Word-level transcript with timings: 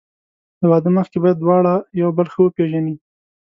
له 0.59 0.65
واده 0.71 0.89
مخکې 0.97 1.17
باید 1.23 1.37
دواړه 1.41 1.73
یو 2.01 2.09
بل 2.17 2.27
ښه 2.33 2.39
وپېژني. 2.41 2.95